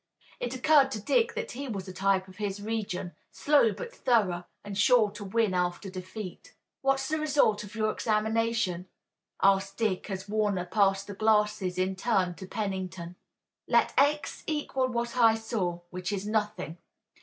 It 0.39 0.55
occurred 0.55 0.89
to 0.93 0.99
Dick 0.99 1.35
that 1.35 1.51
he 1.51 1.67
was 1.67 1.87
a 1.87 1.93
type 1.93 2.27
of 2.27 2.37
his 2.37 2.59
region, 2.59 3.11
slow 3.29 3.71
but 3.71 3.93
thorough, 3.93 4.45
and 4.63 4.75
sure 4.75 5.11
to 5.11 5.23
win 5.23 5.53
after 5.53 5.91
defeat. 5.91 6.55
"What's 6.81 7.07
the 7.07 7.19
result 7.19 7.63
of 7.63 7.75
your 7.75 7.91
examination?" 7.91 8.87
asked 9.43 9.77
Dick 9.77 10.09
as 10.09 10.27
Warner 10.27 10.65
passed 10.65 11.05
the 11.05 11.13
glasses 11.13 11.77
in 11.77 11.95
turn 11.95 12.33
to 12.37 12.47
Pennington. 12.47 13.15
"Let 13.67 13.93
x 13.95 14.43
equal 14.47 14.87
what 14.87 15.17
I 15.17 15.35
saw, 15.35 15.81
which 15.91 16.11
is 16.11 16.25
nothing. 16.25 16.79